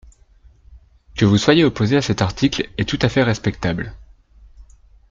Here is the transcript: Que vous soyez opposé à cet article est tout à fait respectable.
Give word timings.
Que 1.13 1.25
vous 1.25 1.37
soyez 1.37 1.63
opposé 1.63 1.95
à 1.95 2.01
cet 2.01 2.23
article 2.23 2.67
est 2.79 2.89
tout 2.89 2.97
à 3.03 3.07
fait 3.07 3.21
respectable. 3.21 3.93